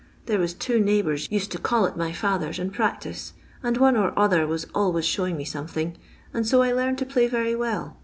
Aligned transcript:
i 0.01 0.03
There 0.25 0.39
was 0.39 0.55
two 0.55 0.79
neighbours 0.79 1.27
used 1.31 1.51
to 1.51 1.59
call 1.59 1.85
at 1.85 1.95
my 1.95 2.11
father's 2.11 2.57
and 2.57 2.73
practise, 2.73 3.33
and 3.61 3.77
one 3.77 3.95
or 3.95 4.17
oth«r 4.17 4.29
tru 4.47 4.71
alwayi 4.73 5.03
showing 5.03 5.37
me 5.37 5.45
something, 5.45 5.95
and 6.33 6.47
so 6.47 6.63
I 6.63 6.71
learned 6.71 6.97
to 6.97 7.05
play 7.05 7.27
very 7.27 7.53
well. 7.53 7.97